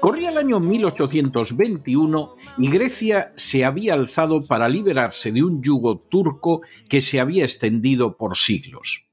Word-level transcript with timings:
Corría 0.00 0.30
el 0.30 0.38
año 0.38 0.60
1821 0.60 2.36
y 2.58 2.70
Grecia 2.70 3.32
se 3.34 3.64
había 3.64 3.94
alzado 3.94 4.42
para 4.42 4.68
liberarse 4.68 5.32
de 5.32 5.42
un 5.42 5.62
yugo 5.62 5.98
turco 5.98 6.62
que 6.88 7.00
se 7.00 7.20
había 7.20 7.44
extendido 7.44 8.16
por 8.16 8.36
siglos. 8.36 9.06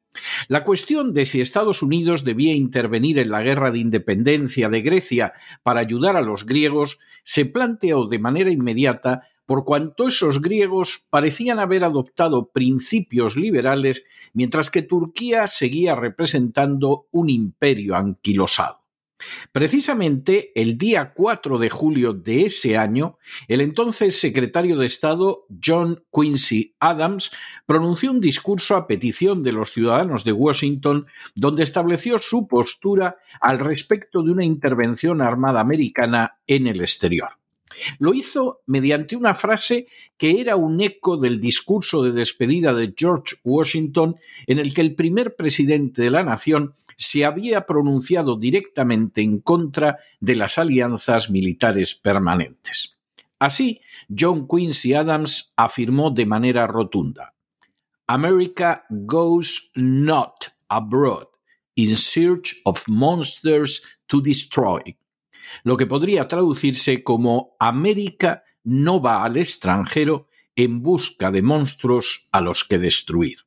La 0.48 0.64
cuestión 0.64 1.14
de 1.14 1.26
si 1.26 1.42
Estados 1.42 1.82
Unidos 1.82 2.24
debía 2.24 2.54
intervenir 2.54 3.18
en 3.18 3.30
la 3.30 3.42
guerra 3.42 3.72
de 3.72 3.80
independencia 3.80 4.70
de 4.70 4.82
Grecia 4.82 5.34
para 5.64 5.80
ayudar 5.80 6.18
a 6.18 6.22
los 6.22 6.46
griegos 6.46 7.00
se 7.24 7.46
planteó 7.46 8.08
de 8.08 8.20
manera 8.20 8.52
inmediata 8.52 9.22
por 9.46 9.66
cuanto 9.66 10.08
esos 10.08 10.42
griegos 10.42 11.08
parecían 11.10 11.60
haber 11.60 11.84
adoptado 11.84 12.52
principios 12.52 13.36
liberales 13.36 14.06
mientras 14.34 14.70
que 14.70 14.82
Turquía 14.82 15.48
seguía 15.48 15.96
representando 15.96 17.08
un 17.12 17.30
imperio 17.30 17.96
anquilosado. 17.96 18.81
Precisamente 19.52 20.52
el 20.56 20.78
día 20.78 21.14
4 21.14 21.58
de 21.58 21.70
julio 21.70 22.14
de 22.14 22.46
ese 22.46 22.78
año, 22.78 23.18
el 23.48 23.62
entonces 23.62 24.20
secretario 24.20 24.78
de 24.78 24.86
Estado 24.86 25.46
John 25.64 26.04
Quincy 26.12 26.76
Adams 26.80 27.32
pronunció 27.66 28.12
un 28.12 28.22
discurso 28.22 28.76
a 28.76 28.88
petición 28.88 29.44
de 29.44 29.52
los 29.52 29.72
ciudadanos 29.72 30.24
de 30.24 30.32
Washington 30.32 31.08
donde 31.36 31.64
estableció 31.64 32.20
su 32.20 32.48
postura 32.48 33.18
al 33.40 33.60
respecto 33.60 34.24
de 34.24 34.32
una 34.32 34.46
intervención 34.46 35.22
armada 35.22 35.60
americana 35.60 36.40
en 36.48 36.68
el 36.68 36.82
exterior. 36.82 37.41
Lo 38.00 38.14
hizo 38.14 38.62
mediante 38.68 39.16
una 39.16 39.36
frase 39.36 39.88
que 40.18 40.40
era 40.40 40.56
un 40.56 40.82
eco 40.82 41.18
del 41.18 41.40
discurso 41.40 42.04
de 42.04 42.12
despedida 42.12 42.74
de 42.74 42.94
George 42.96 43.36
Washington 43.44 44.16
en 44.48 44.60
el 44.60 44.74
que 44.74 44.82
el 44.82 44.96
primer 44.96 45.36
presidente 45.36 46.02
de 46.02 46.12
la 46.12 46.24
nación 46.24 46.74
se 46.96 47.26
había 47.26 47.66
pronunciado 47.66 48.38
directamente 48.38 49.22
en 49.22 49.40
contra 49.40 49.98
de 50.20 50.36
las 50.36 50.58
alianzas 50.58 51.30
militares 51.30 51.96
permanentes. 51.96 52.98
Así, 53.40 53.82
John 54.08 54.48
Quincy 54.48 54.94
Adams 54.94 55.54
afirmó 55.56 56.12
de 56.12 56.28
manera 56.28 56.68
rotunda, 56.68 57.34
America 58.08 58.84
goes 58.90 59.72
not 59.74 60.54
abroad 60.70 61.28
in 61.76 61.96
search 61.96 62.62
of 62.66 62.84
monsters 62.88 63.82
to 64.08 64.22
destroy, 64.22 64.96
lo 65.64 65.78
que 65.78 65.86
podría 65.86 66.28
traducirse 66.28 67.04
como 67.04 67.56
América 67.60 68.44
no 68.64 69.02
va 69.02 69.24
al 69.24 69.38
extranjero 69.38 70.28
en 70.56 70.82
busca 70.82 71.32
de 71.32 71.42
monstruos 71.42 72.28
a 72.32 72.42
los 72.42 72.64
que 72.64 72.78
destruir. 72.78 73.40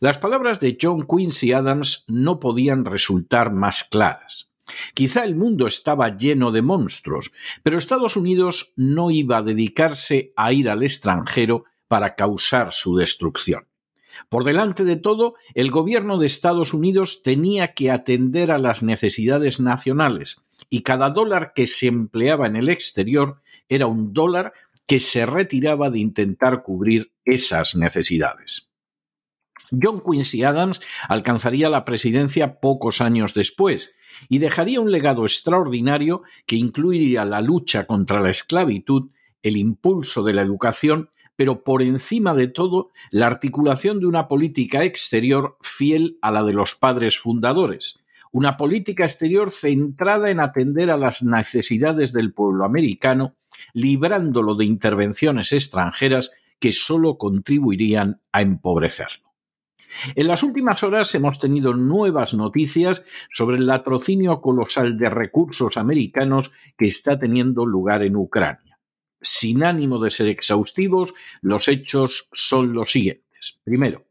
Las 0.00 0.18
palabras 0.18 0.60
de 0.60 0.76
John 0.80 1.06
Quincy 1.06 1.52
Adams 1.52 2.04
no 2.08 2.40
podían 2.40 2.84
resultar 2.84 3.52
más 3.52 3.84
claras. 3.84 4.52
Quizá 4.94 5.24
el 5.24 5.34
mundo 5.34 5.66
estaba 5.66 6.16
lleno 6.16 6.52
de 6.52 6.62
monstruos, 6.62 7.32
pero 7.62 7.78
Estados 7.78 8.16
Unidos 8.16 8.72
no 8.76 9.10
iba 9.10 9.38
a 9.38 9.42
dedicarse 9.42 10.32
a 10.36 10.52
ir 10.52 10.68
al 10.68 10.82
extranjero 10.82 11.64
para 11.86 12.14
causar 12.14 12.72
su 12.72 12.96
destrucción. 12.96 13.67
Por 14.28 14.44
delante 14.44 14.84
de 14.84 14.96
todo, 14.96 15.34
el 15.54 15.70
gobierno 15.70 16.18
de 16.18 16.26
Estados 16.26 16.74
Unidos 16.74 17.22
tenía 17.22 17.74
que 17.74 17.90
atender 17.90 18.50
a 18.50 18.58
las 18.58 18.82
necesidades 18.82 19.60
nacionales, 19.60 20.42
y 20.70 20.82
cada 20.82 21.10
dólar 21.10 21.52
que 21.54 21.66
se 21.66 21.86
empleaba 21.86 22.46
en 22.46 22.56
el 22.56 22.68
exterior 22.68 23.40
era 23.68 23.86
un 23.86 24.12
dólar 24.12 24.52
que 24.86 25.00
se 25.00 25.26
retiraba 25.26 25.90
de 25.90 25.98
intentar 25.98 26.62
cubrir 26.62 27.12
esas 27.24 27.76
necesidades. 27.76 28.70
John 29.70 30.02
Quincy 30.02 30.44
Adams 30.44 30.80
alcanzaría 31.08 31.68
la 31.68 31.84
presidencia 31.84 32.58
pocos 32.60 33.00
años 33.00 33.34
después 33.34 33.94
y 34.28 34.38
dejaría 34.38 34.80
un 34.80 34.90
legado 34.90 35.24
extraordinario 35.24 36.22
que 36.46 36.56
incluiría 36.56 37.24
la 37.24 37.40
lucha 37.40 37.86
contra 37.86 38.20
la 38.20 38.30
esclavitud, 38.30 39.10
el 39.42 39.56
impulso 39.56 40.22
de 40.22 40.34
la 40.34 40.42
educación, 40.42 41.10
pero 41.38 41.62
por 41.62 41.82
encima 41.82 42.34
de 42.34 42.48
todo 42.48 42.90
la 43.12 43.28
articulación 43.28 44.00
de 44.00 44.06
una 44.06 44.26
política 44.26 44.82
exterior 44.82 45.56
fiel 45.60 46.18
a 46.20 46.32
la 46.32 46.42
de 46.42 46.52
los 46.52 46.74
padres 46.74 47.16
fundadores, 47.16 48.02
una 48.32 48.56
política 48.56 49.04
exterior 49.04 49.52
centrada 49.52 50.30
en 50.30 50.40
atender 50.40 50.90
a 50.90 50.96
las 50.96 51.22
necesidades 51.22 52.12
del 52.12 52.32
pueblo 52.34 52.64
americano, 52.64 53.36
librándolo 53.72 54.56
de 54.56 54.64
intervenciones 54.64 55.52
extranjeras 55.52 56.32
que 56.58 56.72
sólo 56.72 57.18
contribuirían 57.18 58.20
a 58.32 58.42
empobrecerlo. 58.42 59.28
En 60.16 60.26
las 60.26 60.42
últimas 60.42 60.82
horas 60.82 61.14
hemos 61.14 61.38
tenido 61.38 61.72
nuevas 61.72 62.34
noticias 62.34 63.04
sobre 63.32 63.58
el 63.58 63.66
latrocinio 63.68 64.40
colosal 64.40 64.98
de 64.98 65.08
recursos 65.08 65.76
americanos 65.76 66.50
que 66.76 66.86
está 66.86 67.16
teniendo 67.16 67.64
lugar 67.64 68.02
en 68.02 68.16
Ucrania. 68.16 68.67
Sin 69.20 69.64
ánimo 69.64 69.98
de 69.98 70.10
ser 70.10 70.28
exhaustivos, 70.28 71.12
los 71.40 71.68
hechos 71.68 72.28
son 72.32 72.72
los 72.72 72.92
siguientes. 72.92 73.60
Primero, 73.64 74.06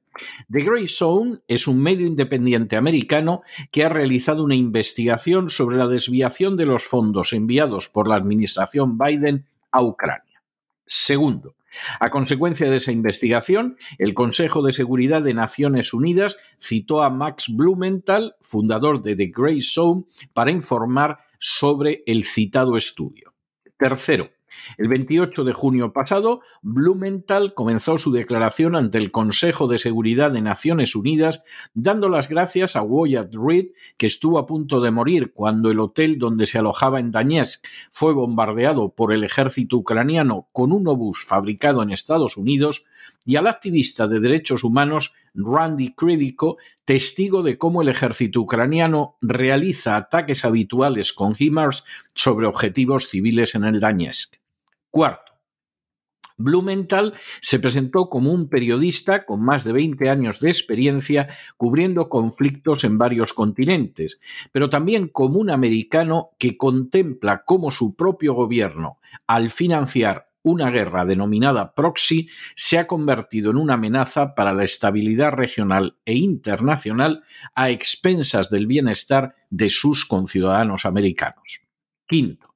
The 0.52 0.62
Grey 0.62 0.88
Zone 0.88 1.40
es 1.48 1.68
un 1.68 1.82
medio 1.82 2.08
independiente 2.08 2.76
americano 2.76 3.44
que 3.72 3.84
ha 3.84 3.90
realizado 3.90 4.44
una 4.44 4.56
investigación 4.56 5.50
sobre 5.50 5.78
la 5.78 5.88
desviación 5.88 6.58
de 6.58 6.66
los 6.66 6.84
fondos 6.84 7.34
enviados 7.34 7.90
por 7.90 8.08
la 8.08 8.16
administración 8.16 8.98
Biden 8.98 9.46
a 9.72 9.84
Ucrania. 9.84 10.44
Segundo, 10.86 11.56
a 12.00 12.10
consecuencia 12.10 12.70
de 12.70 12.78
esa 12.78 12.92
investigación, 12.92 13.78
el 13.98 14.14
Consejo 14.14 14.62
de 14.62 14.74
Seguridad 14.74 15.22
de 15.22 15.34
Naciones 15.34 15.94
Unidas 15.94 16.38
citó 16.60 17.04
a 17.04 17.10
Max 17.10 17.48
Blumenthal, 17.50 18.36
fundador 18.42 19.02
de 19.02 19.16
The 19.16 19.28
Grey 19.28 19.62
Zone, 19.62 20.06
para 20.34 20.52
informar 20.52 21.20
sobre 21.40 22.04
el 22.08 22.24
citado 22.24 22.78
estudio. 22.78 23.34
Tercero, 23.78 24.32
el 24.78 24.88
28 24.88 25.44
de 25.44 25.54
junio 25.54 25.94
pasado, 25.94 26.42
Blumenthal 26.62 27.54
comenzó 27.54 27.98
su 27.98 28.12
declaración 28.12 28.76
ante 28.76 28.98
el 28.98 29.12
Consejo 29.12 29.68
de 29.68 29.78
Seguridad 29.78 30.32
de 30.32 30.42
Naciones 30.42 30.96
Unidas, 30.96 31.44
dando 31.74 32.10
las 32.10 32.30
gracias 32.30 32.76
a 32.76 32.82
Wyatt 32.82 33.34
Reed, 33.34 33.68
que 33.98 34.08
estuvo 34.08 34.40
a 34.40 34.46
punto 34.46 34.82
de 34.82 34.92
morir 34.92 35.34
cuando 35.34 35.72
el 35.72 35.80
hotel 35.80 36.18
donde 36.18 36.46
se 36.46 36.58
alojaba 36.58 37.00
en 37.00 37.12
Donetsk 37.12 37.66
fue 37.92 38.14
bombardeado 38.14 38.90
por 38.90 39.14
el 39.14 39.24
ejército 39.24 39.78
ucraniano 39.78 40.48
con 40.52 40.72
un 40.72 40.88
obús 40.88 41.24
fabricado 41.24 41.84
en 41.84 41.92
Estados 41.92 42.38
Unidos, 42.38 42.86
y 43.28 43.36
al 43.36 43.46
activista 43.46 44.08
de 44.08 44.22
derechos 44.22 44.64
humanos 44.64 45.14
Randy 45.36 45.94
Credico, 45.94 46.58
testigo 46.86 47.44
de 47.44 47.58
cómo 47.58 47.82
el 47.82 47.90
ejército 47.90 48.40
ucraniano 48.40 49.18
realiza 49.22 49.98
ataques 49.98 50.46
habituales 50.46 51.12
con 51.12 51.36
HIMARS 51.38 51.84
sobre 52.14 52.48
objetivos 52.48 53.10
civiles 53.10 53.54
en 53.54 53.66
el 53.66 53.82
Donetsk. 53.82 54.36
Cuarto, 54.90 55.34
Blumenthal 56.38 57.16
se 57.42 57.60
presentó 57.60 58.10
como 58.10 58.32
un 58.32 58.48
periodista 58.48 59.26
con 59.26 59.44
más 59.44 59.66
de 59.66 59.74
20 59.74 60.10
años 60.10 60.40
de 60.40 60.50
experiencia 60.50 61.28
cubriendo 61.58 62.08
conflictos 62.08 62.86
en 62.86 62.98
varios 62.98 63.34
continentes, 63.34 64.22
pero 64.54 64.70
también 64.70 65.10
como 65.10 65.40
un 65.40 65.50
americano 65.50 66.30
que 66.40 66.56
contempla 66.56 67.44
cómo 67.44 67.72
su 67.72 67.96
propio 67.96 68.36
gobierno, 68.36 69.00
al 69.26 69.50
financiar 69.50 70.27
una 70.50 70.72
guerra 70.72 71.06
denominada 71.06 71.74
proxy, 71.74 72.28
se 72.56 72.78
ha 72.78 72.88
convertido 72.88 73.52
en 73.52 73.58
una 73.58 73.76
amenaza 73.76 74.36
para 74.36 74.54
la 74.54 74.64
estabilidad 74.64 75.32
regional 75.32 75.98
e 76.06 76.16
internacional 76.16 77.24
a 77.56 77.70
expensas 77.70 78.50
del 78.50 78.68
bienestar 78.68 79.36
de 79.50 79.70
sus 79.70 80.06
conciudadanos 80.06 80.86
americanos. 80.86 81.62
Quinto, 82.08 82.48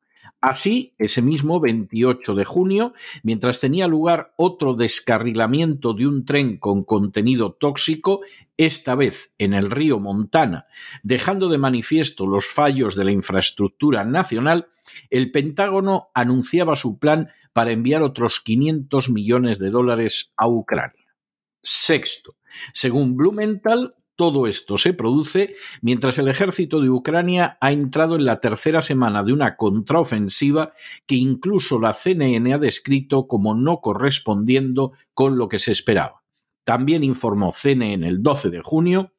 Así, 0.41 0.95
ese 0.97 1.21
mismo 1.21 1.59
28 1.59 2.33
de 2.33 2.45
junio, 2.45 2.93
mientras 3.21 3.59
tenía 3.59 3.87
lugar 3.87 4.33
otro 4.37 4.73
descarrilamiento 4.73 5.93
de 5.93 6.07
un 6.07 6.25
tren 6.25 6.57
con 6.57 6.83
contenido 6.83 7.53
tóxico, 7.53 8.21
esta 8.65 8.95
vez 8.95 9.33
en 9.39 9.53
el 9.53 9.71
río 9.71 9.99
Montana, 9.99 10.67
dejando 11.03 11.49
de 11.49 11.57
manifiesto 11.57 12.27
los 12.27 12.45
fallos 12.45 12.95
de 12.95 13.05
la 13.05 13.11
infraestructura 13.11 14.05
nacional, 14.05 14.67
el 15.09 15.31
Pentágono 15.31 16.09
anunciaba 16.13 16.75
su 16.75 16.99
plan 16.99 17.29
para 17.53 17.71
enviar 17.71 18.03
otros 18.03 18.39
500 18.39 19.09
millones 19.09 19.57
de 19.57 19.71
dólares 19.71 20.33
a 20.37 20.47
Ucrania. 20.47 21.15
Sexto, 21.63 22.35
según 22.71 23.17
Blumenthal, 23.17 23.95
todo 24.15 24.45
esto 24.45 24.77
se 24.77 24.93
produce 24.93 25.55
mientras 25.81 26.19
el 26.19 26.27
ejército 26.27 26.81
de 26.81 26.91
Ucrania 26.91 27.57
ha 27.59 27.71
entrado 27.71 28.15
en 28.15 28.25
la 28.25 28.39
tercera 28.39 28.81
semana 28.81 29.23
de 29.23 29.33
una 29.33 29.55
contraofensiva 29.55 30.73
que 31.07 31.15
incluso 31.15 31.79
la 31.79 31.93
CNN 31.93 32.53
ha 32.53 32.59
descrito 32.59 33.25
como 33.27 33.55
no 33.55 33.79
correspondiendo 33.81 34.91
con 35.15 35.37
lo 35.39 35.47
que 35.47 35.57
se 35.57 35.71
esperaba. 35.71 36.20
También 36.63 37.03
informó 37.03 37.51
CNN 37.51 38.07
el 38.07 38.21
12 38.21 38.49
de 38.49 38.61
junio 38.61 39.13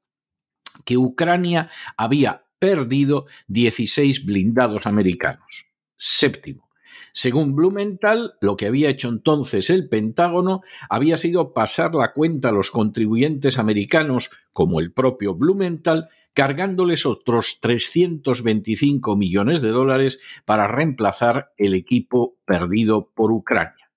que 0.85 0.97
Ucrania 0.97 1.71
había 1.97 2.47
perdido 2.59 3.27
16 3.49 4.25
blindados 4.25 4.87
americanos. 4.87 5.67
Séptimo, 5.97 6.73
según 7.13 7.55
Blumenthal, 7.55 8.35
lo 8.41 8.57
que 8.57 8.67
había 8.67 8.89
hecho 8.89 9.09
entonces 9.09 9.69
el 9.69 9.89
Pentágono 9.89 10.63
había 10.89 11.17
sido 11.17 11.53
pasar 11.53 11.95
la 11.95 12.13
cuenta 12.13 12.49
a 12.49 12.53
los 12.53 12.71
contribuyentes 12.71 13.59
americanos, 13.59 14.31
como 14.53 14.81
el 14.81 14.93
propio 14.93 15.35
Blumenthal, 15.35 16.09
cargándoles 16.33 17.05
otros 17.05 17.61
325 17.61 19.17
millones 19.17 19.61
de 19.61 19.69
dólares 19.69 20.21
para 20.47 20.69
reemplazar 20.69 21.53
el 21.59 21.75
equipo 21.75 22.39
perdido 22.47 23.11
por 23.15 23.31
Ucrania. 23.31 23.92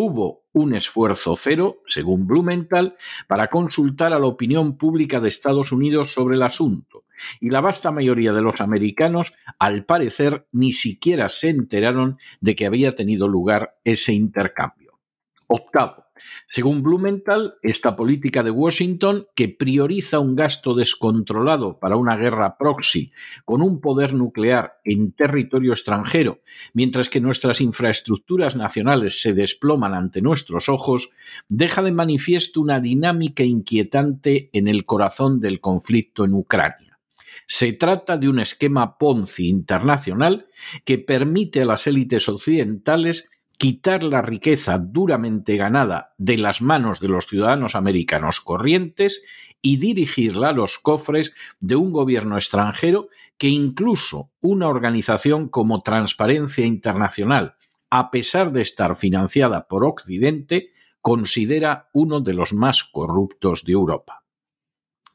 Hubo 0.00 0.44
un 0.52 0.76
esfuerzo 0.76 1.34
cero, 1.34 1.82
según 1.84 2.28
Blumenthal, 2.28 2.96
para 3.26 3.48
consultar 3.48 4.12
a 4.12 4.20
la 4.20 4.28
opinión 4.28 4.78
pública 4.78 5.18
de 5.18 5.26
Estados 5.26 5.72
Unidos 5.72 6.12
sobre 6.12 6.36
el 6.36 6.44
asunto, 6.44 7.04
y 7.40 7.50
la 7.50 7.60
vasta 7.60 7.90
mayoría 7.90 8.32
de 8.32 8.40
los 8.40 8.60
americanos, 8.60 9.32
al 9.58 9.84
parecer, 9.86 10.46
ni 10.52 10.70
siquiera 10.70 11.28
se 11.28 11.48
enteraron 11.48 12.16
de 12.40 12.54
que 12.54 12.66
había 12.66 12.94
tenido 12.94 13.26
lugar 13.26 13.80
ese 13.82 14.12
intercambio. 14.12 15.00
Octavo, 15.48 16.04
según 16.46 16.82
Blumenthal, 16.82 17.54
esta 17.62 17.96
política 17.96 18.42
de 18.42 18.50
Washington, 18.50 19.26
que 19.34 19.48
prioriza 19.48 20.18
un 20.18 20.36
gasto 20.36 20.74
descontrolado 20.74 21.78
para 21.78 21.96
una 21.96 22.16
guerra 22.16 22.56
proxy 22.58 23.12
con 23.44 23.62
un 23.62 23.80
poder 23.80 24.14
nuclear 24.14 24.80
en 24.84 25.12
territorio 25.12 25.72
extranjero, 25.72 26.40
mientras 26.72 27.08
que 27.08 27.20
nuestras 27.20 27.60
infraestructuras 27.60 28.56
nacionales 28.56 29.20
se 29.22 29.32
desploman 29.32 29.94
ante 29.94 30.22
nuestros 30.22 30.68
ojos, 30.68 31.10
deja 31.48 31.82
de 31.82 31.92
manifiesto 31.92 32.60
una 32.60 32.80
dinámica 32.80 33.42
inquietante 33.42 34.50
en 34.52 34.68
el 34.68 34.84
corazón 34.84 35.40
del 35.40 35.60
conflicto 35.60 36.24
en 36.24 36.34
Ucrania. 36.34 36.98
Se 37.46 37.72
trata 37.72 38.18
de 38.18 38.28
un 38.28 38.40
esquema 38.40 38.98
Ponzi 38.98 39.48
internacional 39.48 40.48
que 40.84 40.98
permite 40.98 41.62
a 41.62 41.64
las 41.64 41.86
élites 41.86 42.28
occidentales 42.28 43.30
quitar 43.58 44.04
la 44.04 44.22
riqueza 44.22 44.78
duramente 44.78 45.56
ganada 45.56 46.14
de 46.16 46.38
las 46.38 46.62
manos 46.62 47.00
de 47.00 47.08
los 47.08 47.26
ciudadanos 47.26 47.74
americanos 47.74 48.40
corrientes 48.40 49.24
y 49.60 49.78
dirigirla 49.78 50.50
a 50.50 50.52
los 50.52 50.78
cofres 50.78 51.34
de 51.58 51.74
un 51.74 51.90
gobierno 51.90 52.36
extranjero 52.36 53.08
que 53.36 53.48
incluso 53.48 54.30
una 54.40 54.68
organización 54.68 55.48
como 55.48 55.82
Transparencia 55.82 56.64
Internacional, 56.64 57.56
a 57.90 58.12
pesar 58.12 58.52
de 58.52 58.62
estar 58.62 58.94
financiada 58.94 59.66
por 59.66 59.84
Occidente, 59.84 60.70
considera 61.00 61.88
uno 61.92 62.20
de 62.20 62.34
los 62.34 62.52
más 62.52 62.84
corruptos 62.84 63.64
de 63.64 63.72
Europa. 63.72 64.24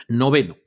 Noveno. 0.10 0.58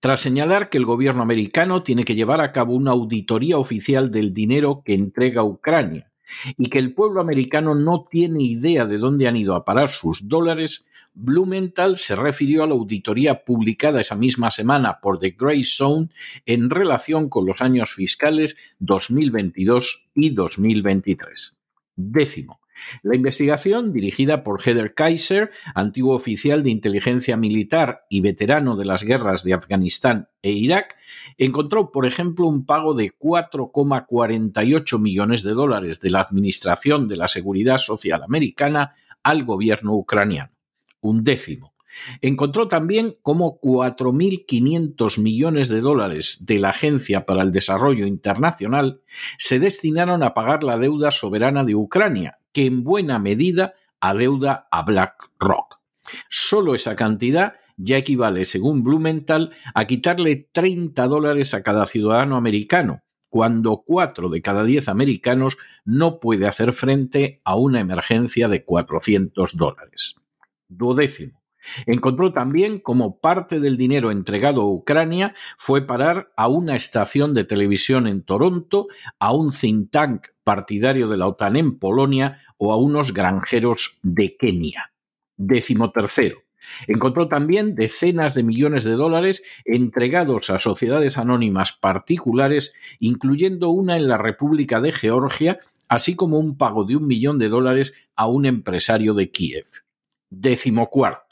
Tras 0.00 0.20
señalar 0.20 0.70
que 0.70 0.78
el 0.78 0.86
gobierno 0.86 1.20
americano 1.20 1.82
tiene 1.82 2.04
que 2.04 2.14
llevar 2.14 2.40
a 2.40 2.52
cabo 2.52 2.72
una 2.72 2.92
auditoría 2.92 3.58
oficial 3.58 4.10
del 4.10 4.32
dinero 4.32 4.82
que 4.82 4.94
entrega 4.94 5.42
Ucrania, 5.42 6.07
y 6.56 6.68
que 6.68 6.78
el 6.78 6.94
pueblo 6.94 7.20
americano 7.20 7.74
no 7.74 8.06
tiene 8.10 8.42
idea 8.42 8.84
de 8.84 8.98
dónde 8.98 9.28
han 9.28 9.36
ido 9.36 9.54
a 9.54 9.64
parar 9.64 9.88
sus 9.88 10.28
dólares, 10.28 10.86
Blumenthal 11.14 11.96
se 11.96 12.14
refirió 12.14 12.62
a 12.62 12.66
la 12.66 12.74
auditoría 12.74 13.44
publicada 13.44 14.00
esa 14.00 14.14
misma 14.14 14.52
semana 14.52 15.00
por 15.00 15.18
The 15.18 15.30
Grey 15.30 15.64
Zone 15.64 16.10
en 16.46 16.70
relación 16.70 17.28
con 17.28 17.44
los 17.44 17.60
años 17.60 17.90
fiscales 17.90 18.56
2022 18.78 20.06
y 20.14 20.30
2023. 20.30 21.56
Décimo, 21.96 22.60
la 23.02 23.16
investigación, 23.16 23.92
dirigida 23.92 24.42
por 24.42 24.60
Heather 24.62 24.94
Kaiser, 24.94 25.50
antiguo 25.74 26.14
oficial 26.14 26.62
de 26.62 26.70
inteligencia 26.70 27.36
militar 27.36 28.06
y 28.08 28.20
veterano 28.20 28.76
de 28.76 28.84
las 28.84 29.04
guerras 29.04 29.44
de 29.44 29.54
Afganistán 29.54 30.28
e 30.42 30.52
Irak, 30.52 30.96
encontró, 31.36 31.90
por 31.90 32.06
ejemplo, 32.06 32.46
un 32.46 32.64
pago 32.64 32.94
de 32.94 33.12
4,48 33.18 34.98
millones 34.98 35.42
de 35.42 35.52
dólares 35.52 36.00
de 36.00 36.10
la 36.10 36.20
Administración 36.20 37.08
de 37.08 37.16
la 37.16 37.28
Seguridad 37.28 37.78
Social 37.78 38.22
Americana 38.22 38.94
al 39.22 39.44
gobierno 39.44 39.94
ucraniano, 39.94 40.52
un 41.00 41.24
décimo. 41.24 41.74
Encontró 42.20 42.68
también 42.68 43.16
cómo 43.22 43.60
4.500 43.60 45.20
millones 45.20 45.68
de 45.68 45.80
dólares 45.80 46.44
de 46.46 46.58
la 46.58 46.70
Agencia 46.70 47.24
para 47.24 47.42
el 47.42 47.50
Desarrollo 47.50 48.06
Internacional 48.06 49.00
se 49.38 49.58
destinaron 49.58 50.22
a 50.22 50.34
pagar 50.34 50.62
la 50.62 50.78
deuda 50.78 51.10
soberana 51.10 51.64
de 51.64 51.74
Ucrania, 51.74 52.37
que 52.52 52.66
en 52.66 52.84
buena 52.84 53.18
medida 53.18 53.74
adeuda 54.00 54.68
a 54.70 54.82
BlackRock. 54.82 55.80
Solo 56.28 56.74
esa 56.74 56.96
cantidad 56.96 57.54
ya 57.76 57.96
equivale, 57.96 58.44
según 58.44 58.82
Blumenthal, 58.82 59.52
a 59.74 59.86
quitarle 59.86 60.48
30 60.52 61.06
dólares 61.06 61.54
a 61.54 61.62
cada 61.62 61.86
ciudadano 61.86 62.36
americano, 62.36 63.02
cuando 63.28 63.82
4 63.86 64.28
de 64.28 64.42
cada 64.42 64.64
10 64.64 64.88
americanos 64.88 65.58
no 65.84 66.18
puede 66.18 66.46
hacer 66.46 66.72
frente 66.72 67.40
a 67.44 67.56
una 67.56 67.80
emergencia 67.80 68.48
de 68.48 68.64
400 68.64 69.56
dólares. 69.56 70.16
Duodécimo. 70.66 71.40
Encontró 71.86 72.32
también 72.32 72.78
cómo 72.80 73.20
parte 73.20 73.60
del 73.60 73.76
dinero 73.76 74.10
entregado 74.10 74.62
a 74.62 74.72
Ucrania 74.72 75.34
fue 75.56 75.86
parar 75.86 76.30
a 76.36 76.48
una 76.48 76.76
estación 76.76 77.34
de 77.34 77.44
televisión 77.44 78.06
en 78.06 78.22
Toronto, 78.22 78.88
a 79.18 79.32
un 79.32 79.50
think 79.50 79.90
tank 79.90 80.26
partidario 80.44 81.08
de 81.08 81.16
la 81.16 81.26
OTAN 81.26 81.56
en 81.56 81.78
Polonia 81.78 82.40
o 82.56 82.72
a 82.72 82.76
unos 82.76 83.12
granjeros 83.12 83.98
de 84.02 84.36
Kenia. 84.36 84.92
Décimo 85.36 85.90
tercero. 85.90 86.42
Encontró 86.86 87.28
también 87.28 87.74
decenas 87.74 88.34
de 88.34 88.42
millones 88.42 88.84
de 88.84 88.92
dólares 88.92 89.42
entregados 89.64 90.50
a 90.50 90.60
sociedades 90.60 91.18
anónimas 91.18 91.72
particulares, 91.72 92.74
incluyendo 92.98 93.70
una 93.70 93.96
en 93.96 94.08
la 94.08 94.18
República 94.18 94.80
de 94.80 94.92
Georgia, 94.92 95.60
así 95.88 96.16
como 96.16 96.38
un 96.38 96.56
pago 96.56 96.84
de 96.84 96.96
un 96.96 97.06
millón 97.06 97.38
de 97.38 97.48
dólares 97.48 97.94
a 98.16 98.26
un 98.26 98.44
empresario 98.46 99.14
de 99.14 99.30
Kiev. 99.30 99.66
Décimo 100.30 100.90
cuarto. 100.90 101.27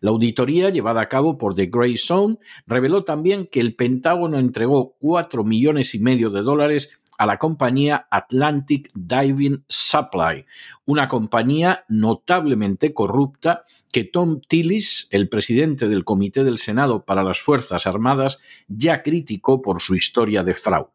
La 0.00 0.10
auditoría 0.10 0.70
llevada 0.70 1.02
a 1.02 1.08
cabo 1.08 1.38
por 1.38 1.54
The 1.54 1.66
Grey 1.66 1.96
Zone 1.96 2.38
reveló 2.66 3.04
también 3.04 3.46
que 3.46 3.60
el 3.60 3.74
Pentágono 3.74 4.38
entregó 4.38 4.96
cuatro 4.98 5.44
millones 5.44 5.94
y 5.94 6.00
medio 6.00 6.30
de 6.30 6.42
dólares 6.42 6.98
a 7.18 7.26
la 7.26 7.38
compañía 7.38 8.06
Atlantic 8.10 8.90
Diving 8.94 9.64
Supply, 9.68 10.44
una 10.84 11.08
compañía 11.08 11.84
notablemente 11.88 12.92
corrupta 12.92 13.64
que 13.92 14.04
Tom 14.04 14.40
Tillis, 14.46 15.08
el 15.10 15.28
presidente 15.28 15.88
del 15.88 16.04
Comité 16.04 16.44
del 16.44 16.58
Senado 16.58 17.04
para 17.04 17.22
las 17.22 17.40
Fuerzas 17.40 17.86
Armadas, 17.86 18.40
ya 18.68 19.02
criticó 19.02 19.62
por 19.62 19.80
su 19.80 19.94
historia 19.94 20.42
de 20.42 20.54
fraude. 20.54 20.90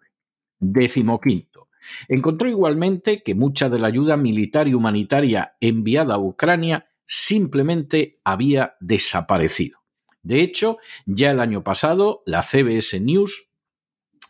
Décimo 0.59 1.19
quinto. 1.19 1.69
Encontró 2.07 2.47
igualmente 2.47 3.23
que 3.23 3.33
mucha 3.33 3.69
de 3.69 3.79
la 3.79 3.87
ayuda 3.87 4.15
militar 4.17 4.67
y 4.67 4.75
humanitaria 4.75 5.55
enviada 5.59 6.15
a 6.15 6.19
Ucrania 6.19 6.85
simplemente 7.13 8.15
había 8.23 8.77
desaparecido. 8.79 9.79
De 10.23 10.39
hecho, 10.39 10.77
ya 11.05 11.31
el 11.31 11.41
año 11.41 11.61
pasado, 11.61 12.23
la 12.25 12.41
CBS 12.41 13.01
News 13.01 13.49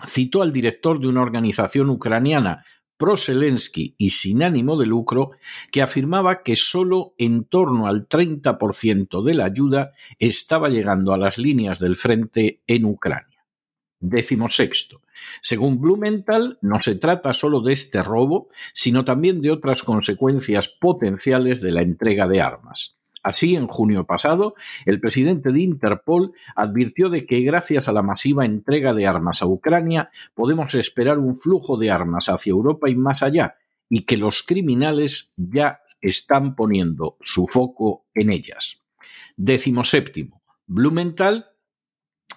citó 0.08 0.42
al 0.42 0.52
director 0.52 1.00
de 1.00 1.08
una 1.08 1.22
organización 1.22 1.92
ucraniana 1.92 2.66
pro-Zelensky 2.98 3.94
y 4.00 4.10
sin 4.10 4.42
ánimo 4.42 4.78
de 4.78 4.88
lucro, 4.88 5.32
que 5.72 5.84
afirmaba 5.84 6.42
que 6.42 6.56
solo 6.56 7.14
en 7.20 7.44
torno 7.46 7.86
al 7.86 8.08
30% 8.08 9.24
de 9.24 9.34
la 9.36 9.46
ayuda 9.46 9.92
estaba 10.18 10.70
llegando 10.70 11.14
a 11.14 11.18
las 11.18 11.38
líneas 11.38 11.80
del 11.80 11.96
frente 11.96 12.64
en 12.66 12.86
Ucrania. 12.86 13.31
Décimo 14.02 14.50
sexto. 14.50 15.02
Según 15.42 15.80
Blumenthal, 15.80 16.58
no 16.62 16.82
se 16.82 16.96
trata 16.96 17.34
solo 17.34 17.62
de 17.62 17.74
este 17.74 18.02
robo, 18.02 18.50
sino 18.74 19.06
también 19.06 19.42
de 19.42 19.52
otras 19.52 19.84
consecuencias 19.84 20.70
potenciales 20.70 21.62
de 21.62 21.72
la 21.72 21.84
entrega 21.84 22.28
de 22.28 22.42
armas. 22.42 22.98
Así, 23.22 23.56
en 23.56 23.68
junio 23.68 24.06
pasado, 24.06 24.56
el 24.88 25.00
presidente 25.00 25.52
de 25.52 25.62
Interpol 25.62 26.34
advirtió 26.56 27.10
de 27.10 27.28
que 27.28 27.42
gracias 27.42 27.88
a 27.88 27.94
la 27.94 28.02
masiva 28.02 28.46
entrega 28.46 28.96
de 28.96 29.06
armas 29.06 29.44
a 29.44 29.46
Ucrania 29.46 30.10
podemos 30.34 30.74
esperar 30.74 31.20
un 31.20 31.36
flujo 31.36 31.78
de 31.78 31.92
armas 31.92 32.30
hacia 32.30 32.50
Europa 32.50 32.90
y 32.90 32.96
más 32.96 33.22
allá, 33.22 33.58
y 33.88 34.06
que 34.06 34.18
los 34.18 34.42
criminales 34.42 35.34
ya 35.38 35.82
están 36.02 36.56
poniendo 36.56 37.18
su 37.22 37.46
foco 37.46 38.08
en 38.16 38.32
ellas. 38.32 38.80
Décimo 39.38 39.84
séptimo. 39.84 40.42
Blumenthal 40.66 41.51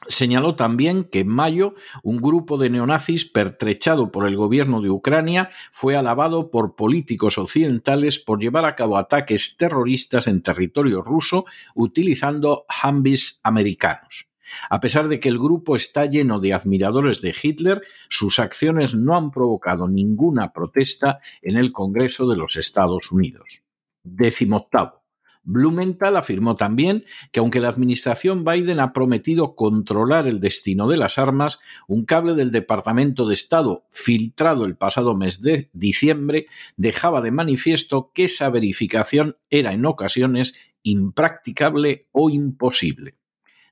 Señaló 0.08 0.54
también 0.54 1.04
que 1.04 1.20
en 1.20 1.28
mayo 1.28 1.74
un 2.02 2.18
grupo 2.18 2.58
de 2.58 2.70
neonazis 2.70 3.24
pertrechado 3.24 4.10
por 4.10 4.26
el 4.28 4.36
gobierno 4.36 4.80
de 4.80 4.90
Ucrania 4.90 5.50
fue 5.72 5.96
alabado 5.96 6.50
por 6.50 6.76
políticos 6.76 7.38
occidentales 7.38 8.18
por 8.18 8.40
llevar 8.40 8.64
a 8.64 8.76
cabo 8.76 8.96
ataques 8.96 9.56
terroristas 9.56 10.26
en 10.26 10.42
territorio 10.42 11.02
ruso 11.02 11.44
utilizando 11.74 12.66
Humvees 12.82 13.40
americanos. 13.42 14.28
A 14.68 14.80
pesar 14.80 15.08
de 15.08 15.20
que 15.20 15.28
el 15.28 15.38
grupo 15.38 15.74
está 15.76 16.06
lleno 16.06 16.38
de 16.38 16.52
admiradores 16.52 17.20
de 17.20 17.34
Hitler, 17.40 17.82
sus 18.08 18.38
acciones 18.38 18.94
no 18.94 19.16
han 19.16 19.30
provocado 19.30 19.88
ninguna 19.88 20.52
protesta 20.52 21.20
en 21.42 21.56
el 21.56 21.72
Congreso 21.72 22.28
de 22.28 22.36
los 22.36 22.56
Estados 22.56 23.10
Unidos. 23.10 23.62
Décimo 24.02 24.58
octavo. 24.58 25.03
Blumenthal 25.44 26.16
afirmó 26.16 26.56
también 26.56 27.04
que 27.30 27.40
aunque 27.40 27.60
la 27.60 27.68
administración 27.68 28.44
Biden 28.44 28.80
ha 28.80 28.92
prometido 28.92 29.54
controlar 29.54 30.26
el 30.26 30.40
destino 30.40 30.88
de 30.88 30.96
las 30.96 31.18
armas, 31.18 31.60
un 31.86 32.04
cable 32.04 32.34
del 32.34 32.50
Departamento 32.50 33.26
de 33.26 33.34
Estado 33.34 33.84
filtrado 33.90 34.64
el 34.64 34.76
pasado 34.76 35.14
mes 35.14 35.42
de 35.42 35.70
diciembre 35.72 36.46
dejaba 36.76 37.20
de 37.20 37.30
manifiesto 37.30 38.10
que 38.14 38.24
esa 38.24 38.48
verificación 38.50 39.36
era 39.50 39.72
en 39.72 39.86
ocasiones 39.86 40.54
impracticable 40.82 42.08
o 42.12 42.30
imposible. 42.30 43.16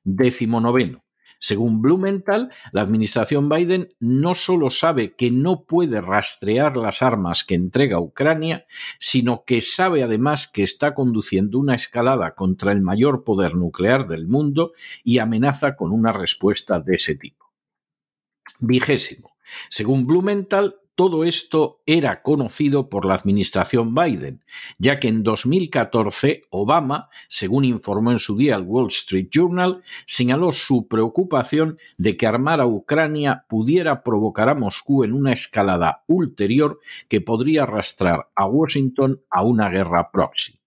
Décimo 0.04 0.60
noveno. 0.60 1.01
Según 1.38 1.82
Blumenthal, 1.82 2.50
la 2.72 2.82
administración 2.82 3.48
Biden 3.48 3.94
no 3.98 4.34
solo 4.34 4.70
sabe 4.70 5.14
que 5.14 5.30
no 5.30 5.64
puede 5.64 6.00
rastrear 6.00 6.76
las 6.76 7.02
armas 7.02 7.44
que 7.44 7.54
entrega 7.54 8.00
Ucrania, 8.00 8.66
sino 8.98 9.44
que 9.44 9.60
sabe 9.60 10.02
además 10.02 10.46
que 10.46 10.62
está 10.62 10.94
conduciendo 10.94 11.58
una 11.58 11.74
escalada 11.74 12.34
contra 12.34 12.72
el 12.72 12.80
mayor 12.80 13.24
poder 13.24 13.54
nuclear 13.54 14.06
del 14.06 14.26
mundo 14.26 14.72
y 15.02 15.18
amenaza 15.18 15.76
con 15.76 15.92
una 15.92 16.12
respuesta 16.12 16.80
de 16.80 16.94
ese 16.94 17.16
tipo. 17.16 17.52
Vigésimo. 18.60 19.32
Según 19.68 20.06
Blumenthal, 20.06 20.76
todo 20.94 21.24
esto 21.24 21.80
era 21.86 22.22
conocido 22.22 22.88
por 22.88 23.04
la 23.04 23.14
administración 23.14 23.94
Biden, 23.94 24.44
ya 24.78 25.00
que 25.00 25.08
en 25.08 25.22
2014 25.22 26.42
Obama, 26.50 27.08
según 27.28 27.64
informó 27.64 28.12
en 28.12 28.18
su 28.18 28.36
día 28.36 28.56
el 28.56 28.62
Wall 28.62 28.88
Street 28.88 29.28
Journal, 29.30 29.82
señaló 30.06 30.52
su 30.52 30.88
preocupación 30.88 31.78
de 31.96 32.16
que 32.16 32.26
armar 32.26 32.60
a 32.60 32.66
Ucrania 32.66 33.46
pudiera 33.48 34.02
provocar 34.02 34.48
a 34.48 34.54
Moscú 34.54 35.04
en 35.04 35.12
una 35.12 35.32
escalada 35.32 36.04
ulterior 36.06 36.78
que 37.08 37.20
podría 37.20 37.62
arrastrar 37.62 38.30
a 38.34 38.46
Washington 38.46 39.22
a 39.30 39.42
una 39.42 39.70
guerra 39.70 40.10
proxy. 40.10 40.60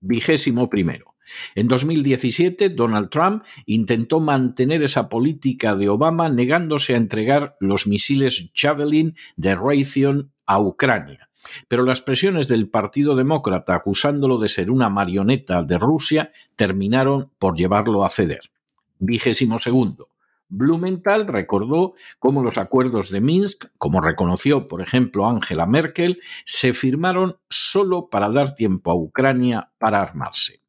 Vigésimo 0.00 0.68
primero. 0.68 1.11
En 1.54 1.68
2017, 1.68 2.70
Donald 2.70 3.10
Trump 3.10 3.44
intentó 3.66 4.20
mantener 4.20 4.82
esa 4.82 5.08
política 5.08 5.74
de 5.74 5.88
Obama 5.88 6.28
negándose 6.28 6.94
a 6.94 6.98
entregar 6.98 7.56
los 7.60 7.86
misiles 7.86 8.50
Javelin 8.54 9.14
de 9.36 9.54
Raytheon 9.54 10.32
a 10.46 10.60
Ucrania. 10.60 11.28
Pero 11.68 11.84
las 11.84 12.02
presiones 12.02 12.48
del 12.48 12.68
Partido 12.68 13.16
Demócrata 13.16 13.74
acusándolo 13.74 14.38
de 14.38 14.48
ser 14.48 14.70
una 14.70 14.88
marioneta 14.88 15.62
de 15.62 15.78
Rusia 15.78 16.30
terminaron 16.56 17.32
por 17.38 17.56
llevarlo 17.56 18.04
a 18.04 18.08
ceder. 18.08 18.50
Vigésimo 18.98 19.58
segundo. 19.58 20.08
Blumenthal 20.48 21.26
recordó 21.26 21.94
cómo 22.18 22.42
los 22.42 22.58
acuerdos 22.58 23.10
de 23.10 23.22
Minsk, 23.22 23.68
como 23.78 24.02
reconoció 24.02 24.68
por 24.68 24.82
ejemplo 24.82 25.26
Angela 25.26 25.66
Merkel, 25.66 26.20
se 26.44 26.74
firmaron 26.74 27.38
solo 27.48 28.10
para 28.10 28.28
dar 28.28 28.54
tiempo 28.54 28.90
a 28.90 28.94
Ucrania 28.94 29.72
para 29.78 30.02
armarse. 30.02 30.61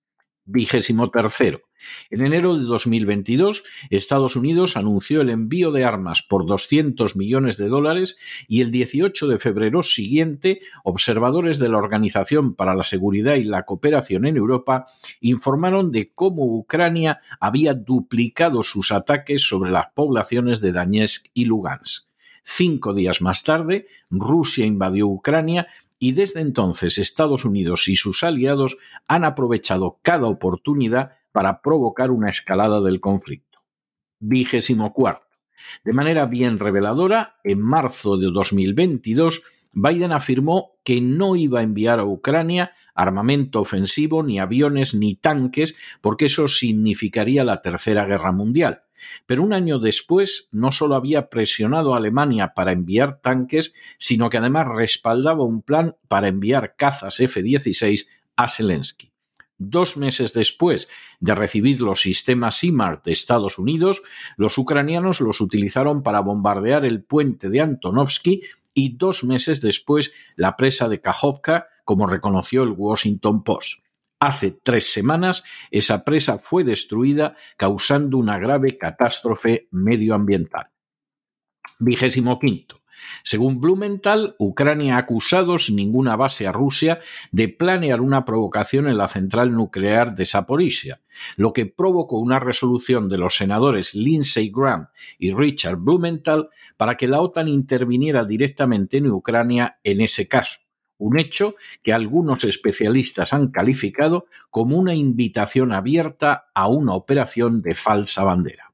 Vigésimo 0.45 1.09
tercero. 1.09 1.61
En 2.09 2.21
enero 2.21 2.57
de 2.57 2.65
2022, 2.65 3.63
Estados 3.89 4.35
Unidos 4.35 4.75
anunció 4.75 5.21
el 5.21 5.29
envío 5.29 5.71
de 5.71 5.85
armas 5.85 6.21
por 6.21 6.45
200 6.45 7.15
millones 7.15 7.57
de 7.57 7.67
dólares 7.67 8.17
y 8.47 8.61
el 8.61 8.71
18 8.71 9.27
de 9.27 9.39
febrero 9.39 9.83
siguiente, 9.83 10.61
observadores 10.83 11.59
de 11.59 11.69
la 11.69 11.77
Organización 11.77 12.55
para 12.55 12.75
la 12.75 12.83
Seguridad 12.83 13.35
y 13.35 13.45
la 13.45 13.63
Cooperación 13.63 14.25
en 14.25 14.37
Europa 14.37 14.87
informaron 15.21 15.91
de 15.91 16.11
cómo 16.13 16.45
Ucrania 16.45 17.21
había 17.39 17.73
duplicado 17.73 18.63
sus 18.63 18.91
ataques 18.91 19.47
sobre 19.47 19.71
las 19.71 19.87
poblaciones 19.93 20.59
de 20.59 20.73
Donetsk 20.73 21.27
y 21.33 21.45
Lugansk. 21.45 22.07
Cinco 22.45 22.93
días 22.93 23.21
más 23.21 23.43
tarde, 23.43 23.87
Rusia 24.09 24.65
invadió 24.65 25.07
Ucrania 25.07 25.67
y 26.03 26.11
desde 26.11 26.41
entonces 26.41 26.97
Estados 26.97 27.45
Unidos 27.45 27.87
y 27.87 27.95
sus 27.95 28.25
aliados 28.25 28.75
han 29.07 29.23
aprovechado 29.23 29.99
cada 30.01 30.27
oportunidad 30.27 31.13
para 31.31 31.61
provocar 31.61 32.11
una 32.11 32.29
escalada 32.29 32.81
del 32.81 32.99
conflicto. 32.99 33.59
Vigésimo 34.19 34.91
cuarto. 34.91 35.37
De 35.85 35.93
manera 35.93 36.25
bien 36.25 36.59
reveladora, 36.59 37.37
en 37.45 37.61
marzo 37.61 38.17
de 38.17 38.31
2022, 38.33 39.43
Biden 39.73 40.11
afirmó 40.11 40.77
que 40.83 41.01
no 41.01 41.35
iba 41.35 41.59
a 41.59 41.63
enviar 41.63 41.99
a 41.99 42.05
Ucrania 42.05 42.71
armamento 42.95 43.59
ofensivo, 43.59 44.23
ni 44.23 44.39
aviones, 44.39 44.93
ni 44.93 45.15
tanques, 45.15 45.75
porque 46.01 46.25
eso 46.25 46.47
significaría 46.47 47.43
la 47.43 47.61
Tercera 47.61 48.05
Guerra 48.05 48.31
Mundial. 48.31 48.83
Pero 49.25 49.43
un 49.43 49.53
año 49.53 49.79
después 49.79 50.47
no 50.51 50.71
solo 50.71 50.95
había 50.95 51.29
presionado 51.29 51.93
a 51.93 51.97
Alemania 51.97 52.53
para 52.53 52.71
enviar 52.71 53.19
tanques, 53.21 53.73
sino 53.97 54.29
que 54.29 54.37
además 54.37 54.67
respaldaba 54.67 55.43
un 55.43 55.61
plan 55.61 55.95
para 56.07 56.27
enviar 56.27 56.75
cazas 56.77 57.19
F-16 57.19 58.07
a 58.35 58.47
Zelensky. 58.47 59.11
Dos 59.57 59.97
meses 59.97 60.33
después 60.33 60.89
de 61.19 61.35
recibir 61.35 61.79
los 61.81 62.01
sistemas 62.01 62.57
SIMART 62.57 63.05
de 63.05 63.11
Estados 63.11 63.59
Unidos, 63.59 64.01
los 64.35 64.57
ucranianos 64.57 65.21
los 65.21 65.41
utilizaron 65.41 66.03
para 66.03 66.21
bombardear 66.21 66.85
el 66.85 67.03
puente 67.03 67.49
de 67.49 67.61
Antonovsky 67.61 68.41
y 68.73 68.97
dos 68.97 69.23
meses 69.23 69.61
después 69.61 70.13
la 70.35 70.55
presa 70.55 70.89
de 70.89 71.01
Kajovka, 71.01 71.67
como 71.85 72.07
reconoció 72.07 72.63
el 72.63 72.71
Washington 72.71 73.43
Post. 73.43 73.83
Hace 74.19 74.51
tres 74.51 74.91
semanas 74.91 75.43
esa 75.69 76.05
presa 76.05 76.37
fue 76.37 76.63
destruida 76.63 77.35
causando 77.57 78.17
una 78.17 78.37
grave 78.37 78.77
catástrofe 78.77 79.67
medioambiental. 79.71 80.69
Vigésimo 81.79 82.39
quinto. 82.39 82.82
Según 83.23 83.59
Blumenthal, 83.59 84.35
Ucrania 84.39 84.95
ha 84.95 84.99
acusado 84.99 85.57
sin 85.57 85.75
ninguna 85.75 86.15
base 86.15 86.47
a 86.47 86.51
Rusia 86.51 86.99
de 87.31 87.49
planear 87.49 88.01
una 88.01 88.25
provocación 88.25 88.87
en 88.87 88.97
la 88.97 89.07
central 89.07 89.53
nuclear 89.53 90.15
de 90.15 90.25
Zaporizhia, 90.25 91.01
lo 91.35 91.53
que 91.53 91.65
provocó 91.65 92.17
una 92.19 92.39
resolución 92.39 93.09
de 93.09 93.17
los 93.17 93.35
senadores 93.35 93.95
Lindsey 93.95 94.51
Graham 94.53 94.87
y 95.17 95.33
Richard 95.33 95.77
Blumenthal 95.77 96.49
para 96.77 96.97
que 96.97 97.07
la 97.07 97.21
OTAN 97.21 97.47
interviniera 97.47 98.25
directamente 98.25 98.97
en 98.97 99.11
Ucrania 99.11 99.79
en 99.83 100.01
ese 100.01 100.27
caso 100.27 100.63
un 101.03 101.19
hecho 101.19 101.55
que 101.83 101.91
algunos 101.91 102.45
especialistas 102.45 103.33
han 103.33 103.49
calificado 103.49 104.27
como 104.49 104.77
una 104.77 104.95
invitación 104.95 105.73
abierta 105.73 106.45
a 106.53 106.69
una 106.69 106.93
operación 106.93 107.61
de 107.61 107.75
falsa 107.75 108.23
bandera. 108.23 108.71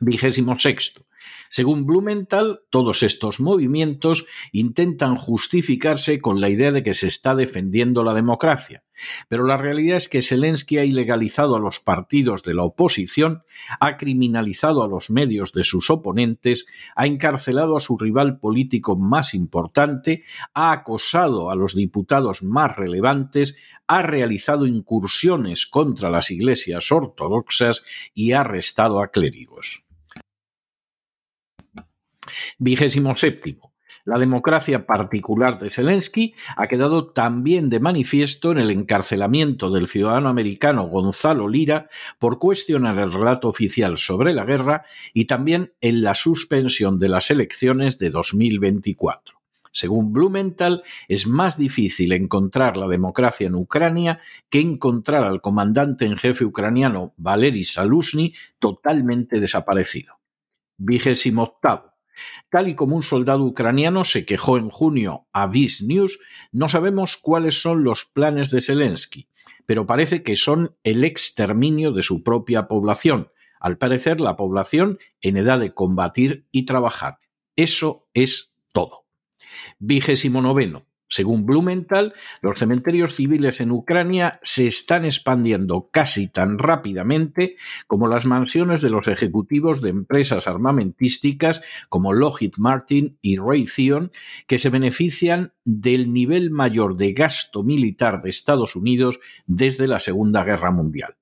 Vigésimo 0.00 0.58
sexto. 0.58 1.06
Según 1.48 1.84
Blumenthal, 1.84 2.60
todos 2.70 3.02
estos 3.02 3.38
movimientos 3.38 4.26
intentan 4.52 5.16
justificarse 5.16 6.20
con 6.20 6.40
la 6.40 6.48
idea 6.48 6.72
de 6.72 6.82
que 6.82 6.94
se 6.94 7.08
está 7.08 7.34
defendiendo 7.34 8.04
la 8.04 8.14
democracia, 8.14 8.84
pero 9.28 9.44
la 9.44 9.56
realidad 9.56 9.96
es 9.96 10.08
que 10.08 10.22
Zelensky 10.22 10.78
ha 10.78 10.84
ilegalizado 10.84 11.56
a 11.56 11.60
los 11.60 11.80
partidos 11.80 12.42
de 12.42 12.54
la 12.54 12.64
oposición, 12.64 13.42
ha 13.80 13.96
criminalizado 13.96 14.82
a 14.82 14.88
los 14.88 15.10
medios 15.10 15.52
de 15.52 15.64
sus 15.64 15.90
oponentes, 15.90 16.66
ha 16.96 17.06
encarcelado 17.06 17.76
a 17.76 17.80
su 17.80 17.98
rival 17.98 18.38
político 18.38 18.96
más 18.96 19.34
importante, 19.34 20.24
ha 20.54 20.72
acosado 20.72 21.50
a 21.50 21.56
los 21.56 21.74
diputados 21.74 22.42
más 22.42 22.76
relevantes, 22.76 23.56
ha 23.86 24.02
realizado 24.02 24.66
incursiones 24.66 25.66
contra 25.66 26.10
las 26.10 26.30
iglesias 26.30 26.90
ortodoxas 26.92 27.84
y 28.14 28.32
ha 28.32 28.40
arrestado 28.40 29.02
a 29.02 29.08
clérigos. 29.08 29.84
Vigésimo 32.58 33.16
séptimo. 33.16 33.72
La 34.04 34.18
democracia 34.18 34.84
particular 34.84 35.60
de 35.60 35.70
Zelensky 35.70 36.34
ha 36.56 36.66
quedado 36.66 37.06
también 37.06 37.70
de 37.70 37.78
manifiesto 37.78 38.50
en 38.50 38.58
el 38.58 38.70
encarcelamiento 38.70 39.70
del 39.70 39.86
ciudadano 39.86 40.28
americano 40.28 40.88
Gonzalo 40.88 41.48
Lira 41.48 41.88
por 42.18 42.40
cuestionar 42.40 42.98
el 42.98 43.12
relato 43.12 43.48
oficial 43.48 43.96
sobre 43.96 44.34
la 44.34 44.44
guerra 44.44 44.84
y 45.14 45.26
también 45.26 45.72
en 45.80 46.02
la 46.02 46.16
suspensión 46.16 46.98
de 46.98 47.10
las 47.10 47.30
elecciones 47.30 47.98
de 47.98 48.10
2024. 48.10 49.40
Según 49.70 50.12
Blumenthal, 50.12 50.82
es 51.06 51.28
más 51.28 51.56
difícil 51.56 52.12
encontrar 52.12 52.76
la 52.76 52.88
democracia 52.88 53.46
en 53.46 53.54
Ucrania 53.54 54.18
que 54.50 54.60
encontrar 54.60 55.24
al 55.24 55.40
comandante 55.40 56.06
en 56.06 56.16
jefe 56.16 56.44
ucraniano 56.44 57.14
Valery 57.16 57.62
Saluzhny 57.62 58.34
totalmente 58.58 59.38
desaparecido. 59.38 60.18
Vigésimo 60.76 61.44
octavo. 61.44 61.91
Tal 62.50 62.68
y 62.68 62.74
como 62.74 62.96
un 62.96 63.02
soldado 63.02 63.44
ucraniano 63.44 64.04
se 64.04 64.24
quejó 64.24 64.58
en 64.58 64.68
junio 64.68 65.26
a 65.32 65.46
Viz 65.46 65.82
News, 65.82 66.18
no 66.50 66.68
sabemos 66.68 67.16
cuáles 67.16 67.60
son 67.60 67.84
los 67.84 68.04
planes 68.04 68.50
de 68.50 68.60
Zelensky, 68.60 69.28
pero 69.66 69.86
parece 69.86 70.22
que 70.22 70.36
son 70.36 70.76
el 70.84 71.04
exterminio 71.04 71.92
de 71.92 72.02
su 72.02 72.22
propia 72.22 72.68
población, 72.68 73.30
al 73.60 73.78
parecer 73.78 74.20
la 74.20 74.36
población 74.36 74.98
en 75.20 75.36
edad 75.36 75.60
de 75.60 75.72
combatir 75.72 76.46
y 76.50 76.64
trabajar. 76.64 77.18
Eso 77.56 78.08
es 78.14 78.52
todo. 78.72 79.04
Vigésimo 79.78 80.42
noveno. 80.42 80.86
Según 81.12 81.44
Blumenthal, 81.44 82.14
los 82.40 82.58
cementerios 82.58 83.14
civiles 83.14 83.60
en 83.60 83.70
Ucrania 83.70 84.40
se 84.40 84.66
están 84.66 85.04
expandiendo 85.04 85.90
casi 85.92 86.26
tan 86.26 86.58
rápidamente 86.58 87.56
como 87.86 88.08
las 88.08 88.24
mansiones 88.24 88.80
de 88.80 88.88
los 88.88 89.08
ejecutivos 89.08 89.82
de 89.82 89.90
empresas 89.90 90.48
armamentísticas 90.48 91.62
como 91.90 92.14
Lockheed 92.14 92.54
Martin 92.56 93.18
y 93.20 93.36
Raytheon, 93.36 94.10
que 94.46 94.56
se 94.56 94.70
benefician 94.70 95.52
del 95.66 96.14
nivel 96.14 96.50
mayor 96.50 96.96
de 96.96 97.12
gasto 97.12 97.62
militar 97.62 98.22
de 98.22 98.30
Estados 98.30 98.74
Unidos 98.74 99.20
desde 99.44 99.88
la 99.88 100.00
Segunda 100.00 100.44
Guerra 100.44 100.70
Mundial. 100.70 101.16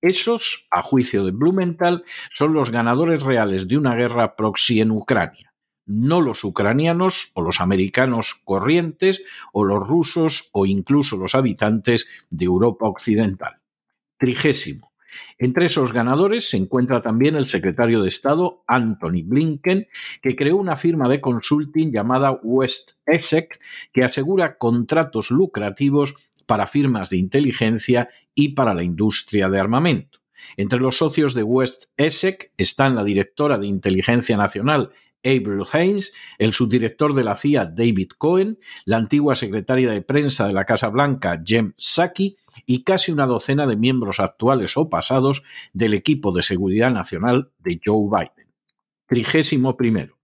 Esos, 0.00 0.66
a 0.70 0.80
juicio 0.80 1.26
de 1.26 1.32
Blumenthal, 1.32 2.04
son 2.30 2.54
los 2.54 2.70
ganadores 2.70 3.22
reales 3.22 3.68
de 3.68 3.76
una 3.76 3.94
guerra 3.94 4.34
proxy 4.34 4.80
en 4.80 4.92
Ucrania 4.92 5.46
no 5.86 6.20
los 6.20 6.44
ucranianos 6.44 7.30
o 7.34 7.42
los 7.42 7.60
americanos 7.60 8.40
corrientes 8.44 9.22
o 9.52 9.64
los 9.64 9.86
rusos 9.86 10.50
o 10.52 10.66
incluso 10.66 11.16
los 11.16 11.34
habitantes 11.34 12.08
de 12.30 12.44
Europa 12.44 12.86
Occidental. 12.86 13.60
Trigésimo. 14.18 14.92
Entre 15.38 15.66
esos 15.66 15.92
ganadores 15.92 16.50
se 16.50 16.56
encuentra 16.56 17.02
también 17.02 17.36
el 17.36 17.46
secretario 17.46 18.02
de 18.02 18.08
Estado 18.08 18.64
Anthony 18.66 19.22
Blinken, 19.24 19.86
que 20.20 20.36
creó 20.36 20.56
una 20.56 20.76
firma 20.76 21.08
de 21.08 21.20
consulting 21.20 21.90
llamada 21.90 22.32
West 22.42 22.92
Essex, 23.06 23.58
que 23.92 24.04
asegura 24.04 24.58
contratos 24.58 25.30
lucrativos 25.30 26.14
para 26.46 26.66
firmas 26.66 27.10
de 27.10 27.16
inteligencia 27.16 28.08
y 28.34 28.50
para 28.50 28.74
la 28.74 28.82
industria 28.82 29.48
de 29.48 29.58
armamento. 29.58 30.20
Entre 30.56 30.78
los 30.78 30.98
socios 30.98 31.34
de 31.34 31.42
West 31.42 31.86
Essex 31.96 32.50
están 32.56 32.94
la 32.94 33.04
directora 33.04 33.58
de 33.58 33.66
Inteligencia 33.66 34.36
Nacional 34.36 34.90
Avril 35.26 35.64
Haines, 35.72 36.12
el 36.38 36.52
subdirector 36.52 37.14
de 37.14 37.24
la 37.24 37.36
CIA 37.36 37.66
David 37.66 38.10
Cohen, 38.16 38.58
la 38.84 38.96
antigua 38.96 39.34
secretaria 39.34 39.90
de 39.90 40.02
prensa 40.02 40.46
de 40.46 40.52
la 40.52 40.64
Casa 40.64 40.88
Blanca 40.88 41.42
Jem 41.44 41.74
Psaki 41.76 42.36
y 42.64 42.84
casi 42.84 43.12
una 43.12 43.26
docena 43.26 43.66
de 43.66 43.76
miembros 43.76 44.20
actuales 44.20 44.76
o 44.76 44.88
pasados 44.88 45.42
del 45.72 45.94
equipo 45.94 46.32
de 46.32 46.42
seguridad 46.42 46.90
nacional 46.90 47.50
de 47.58 47.80
Joe 47.84 48.08
Biden. 48.08 48.46
Trigésimo 49.06 49.76
primero. 49.76 50.16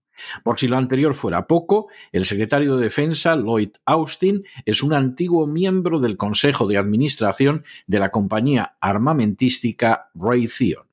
Por 0.43 0.59
si 0.59 0.67
lo 0.67 0.77
anterior 0.77 1.15
fuera 1.15 1.47
poco, 1.47 1.87
el 2.11 2.25
secretario 2.25 2.77
de 2.77 2.83
Defensa, 2.83 3.35
Lloyd 3.35 3.71
Austin, 3.85 4.43
es 4.65 4.83
un 4.83 4.93
antiguo 4.93 5.47
miembro 5.47 5.99
del 5.99 6.17
Consejo 6.17 6.67
de 6.67 6.77
Administración 6.77 7.63
de 7.87 7.99
la 7.99 8.11
compañía 8.11 8.77
armamentística 8.79 10.11
Raytheon. 10.13 10.87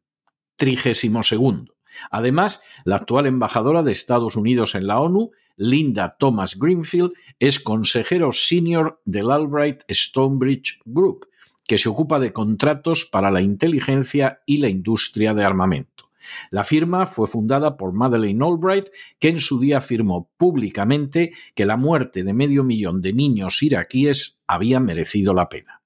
Trigésimo 0.56 1.22
segundo. 1.22 1.74
Además, 2.10 2.62
la 2.84 2.96
actual 2.96 3.26
embajadora 3.26 3.82
de 3.82 3.92
Estados 3.92 4.36
Unidos 4.36 4.74
en 4.74 4.86
la 4.86 5.00
ONU, 5.00 5.30
Linda 5.56 6.16
Thomas 6.18 6.58
Greenfield, 6.58 7.12
es 7.38 7.60
consejero 7.60 8.32
senior 8.32 9.00
del 9.04 9.30
Albright 9.30 9.82
Stonebridge 9.90 10.80
Group, 10.84 11.26
que 11.66 11.78
se 11.78 11.88
ocupa 11.88 12.18
de 12.18 12.32
contratos 12.32 13.06
para 13.06 13.30
la 13.30 13.42
inteligencia 13.42 14.42
y 14.46 14.58
la 14.58 14.68
industria 14.68 15.34
de 15.34 15.44
armamento. 15.44 16.10
La 16.50 16.64
firma 16.64 17.06
fue 17.06 17.26
fundada 17.26 17.76
por 17.76 17.92
Madeleine 17.92 18.44
Albright, 18.44 18.88
que 19.18 19.28
en 19.28 19.40
su 19.40 19.58
día 19.60 19.78
afirmó 19.78 20.30
públicamente 20.36 21.32
que 21.54 21.66
la 21.66 21.76
muerte 21.76 22.24
de 22.24 22.34
medio 22.34 22.64
millón 22.64 23.00
de 23.00 23.12
niños 23.12 23.62
iraquíes 23.62 24.40
había 24.46 24.80
merecido 24.80 25.34
la 25.34 25.48
pena. 25.48 25.82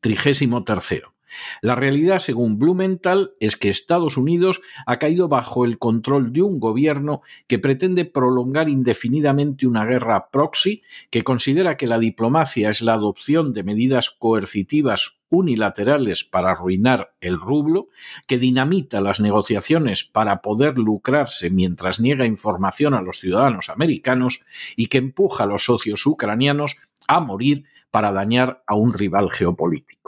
Trigésimo 0.00 0.64
tercero. 0.64 1.14
La 1.62 1.74
realidad, 1.74 2.18
según 2.18 2.58
Blumenthal, 2.58 3.32
es 3.40 3.56
que 3.56 3.68
Estados 3.68 4.16
Unidos 4.16 4.60
ha 4.86 4.96
caído 4.96 5.28
bajo 5.28 5.64
el 5.64 5.78
control 5.78 6.32
de 6.32 6.42
un 6.42 6.60
gobierno 6.60 7.22
que 7.46 7.58
pretende 7.58 8.04
prolongar 8.04 8.68
indefinidamente 8.68 9.66
una 9.66 9.84
guerra 9.84 10.30
proxy, 10.30 10.82
que 11.10 11.22
considera 11.22 11.76
que 11.76 11.86
la 11.86 11.98
diplomacia 11.98 12.70
es 12.70 12.82
la 12.82 12.94
adopción 12.94 13.52
de 13.52 13.62
medidas 13.62 14.10
coercitivas 14.10 15.16
unilaterales 15.30 16.24
para 16.24 16.50
arruinar 16.50 17.14
el 17.20 17.38
rublo, 17.38 17.88
que 18.26 18.38
dinamita 18.38 19.00
las 19.00 19.20
negociaciones 19.20 20.04
para 20.04 20.42
poder 20.42 20.76
lucrarse 20.76 21.50
mientras 21.50 22.00
niega 22.00 22.26
información 22.26 22.94
a 22.94 23.02
los 23.02 23.20
ciudadanos 23.20 23.68
americanos 23.70 24.40
y 24.76 24.88
que 24.88 24.98
empuja 24.98 25.44
a 25.44 25.46
los 25.46 25.64
socios 25.64 26.04
ucranianos 26.04 26.76
a 27.06 27.20
morir 27.20 27.64
para 27.90 28.12
dañar 28.12 28.62
a 28.66 28.74
un 28.74 28.92
rival 28.92 29.30
geopolítico. 29.30 29.99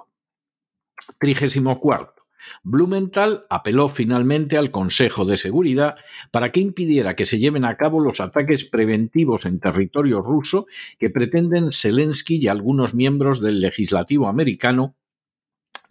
34. 1.18 2.14
Blumenthal 2.62 3.44
apeló 3.50 3.88
finalmente 3.88 4.56
al 4.56 4.70
Consejo 4.70 5.24
de 5.24 5.36
Seguridad 5.36 5.96
para 6.30 6.50
que 6.50 6.60
impidiera 6.60 7.14
que 7.14 7.24
se 7.24 7.38
lleven 7.38 7.64
a 7.64 7.76
cabo 7.76 8.00
los 8.00 8.20
ataques 8.20 8.64
preventivos 8.64 9.46
en 9.46 9.60
territorio 9.60 10.20
ruso 10.20 10.66
que 10.98 11.10
pretenden 11.10 11.72
Zelensky 11.72 12.38
y 12.42 12.48
algunos 12.48 12.94
miembros 12.94 13.40
del 13.40 13.60
legislativo 13.60 14.28
americano 14.28 14.96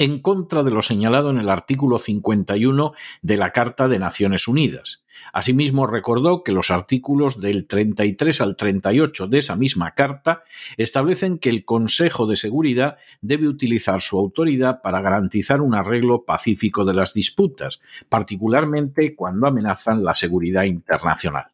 en 0.02 0.18
contra 0.18 0.64
de 0.64 0.72
lo 0.72 0.82
señalado 0.82 1.30
en 1.30 1.38
el 1.38 1.48
artículo 1.48 2.00
51 2.00 2.94
de 3.22 3.38
la 3.38 3.52
Carta 3.52 3.88
de 3.88 4.00
Naciones 4.00 4.48
Unidas. 4.48 5.04
Asimismo, 5.32 5.86
recordó 5.86 6.42
que 6.42 6.52
los 6.52 6.72
artículos 6.72 7.40
del 7.40 7.68
33 7.68 8.42
al 8.42 8.56
38 8.56 9.28
de 9.28 9.38
esa 9.38 9.56
misma 9.56 9.94
Carta 9.94 10.42
establecen 10.76 11.38
que 11.38 11.50
el 11.50 11.66
Consejo 11.66 12.26
de 12.26 12.36
Seguridad 12.36 12.98
debe 13.22 13.48
utilizar 13.48 14.02
su 14.02 14.18
autoridad 14.18 14.82
para 14.82 15.02
garantizar 15.02 15.62
un 15.62 15.76
arreglo 15.76 16.26
pacífico 16.26 16.84
de 16.84 16.96
las 16.96 17.14
disputas, 17.14 17.80
particularmente 18.10 19.16
cuando 19.16 19.46
amenazan 19.46 20.04
la 20.04 20.16
seguridad 20.16 20.64
internacional. 20.64 21.52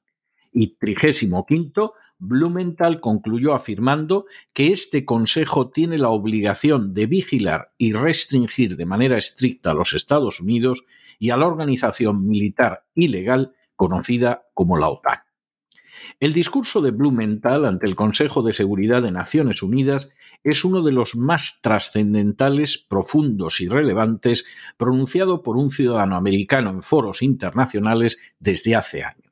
Y 0.54 0.68
trigésimo 0.78 1.46
quinto, 1.46 1.96
Blumenthal 2.20 3.00
concluyó 3.00 3.54
afirmando 3.54 4.26
que 4.54 4.72
este 4.72 5.06
Consejo 5.06 5.70
tiene 5.70 5.98
la 5.98 6.10
obligación 6.10 6.94
de 6.94 7.06
vigilar 7.06 7.74
y 7.78 7.94
restringir 7.94 8.76
de 8.76 8.86
manera 8.86 9.18
estricta 9.18 9.72
a 9.72 9.74
los 9.76 9.94
Estados 9.94 10.40
Unidos 10.40 10.84
y 11.20 11.30
a 11.30 11.38
la 11.38 11.48
organización 11.48 12.28
militar 12.28 12.86
ilegal 12.96 13.54
conocida 13.76 14.48
como 14.54 14.78
la 14.78 14.90
OTAN. 14.90 15.20
El 16.20 16.34
discurso 16.34 16.82
de 16.82 16.92
Blumenthal 16.92 17.66
ante 17.66 17.86
el 17.86 17.96
Consejo 17.96 18.42
de 18.42 18.54
Seguridad 18.54 19.04
de 19.04 19.12
Naciones 19.12 19.62
Unidas 19.62 20.10
es 20.44 20.64
uno 20.64 20.82
de 20.82 20.92
los 20.92 21.16
más 21.16 21.60
trascendentales, 21.62 22.78
profundos 22.78 23.62
y 23.62 23.68
relevantes 23.68 24.46
pronunciado 24.78 25.44
por 25.44 25.58
un 25.58 25.70
ciudadano 25.70 26.16
americano 26.16 26.72
en 26.72 26.82
foros 26.82 27.22
internacionales 27.22 28.20
desde 28.40 28.76
hace 28.76 29.04
años. 29.04 29.27